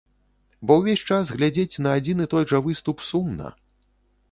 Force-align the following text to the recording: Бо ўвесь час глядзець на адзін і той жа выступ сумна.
Бо 0.71 0.77
ўвесь 0.79 1.03
час 1.09 1.33
глядзець 1.37 1.81
на 1.85 1.93
адзін 1.99 2.25
і 2.27 2.29
той 2.33 2.43
жа 2.55 2.65
выступ 2.71 3.07
сумна. 3.13 3.55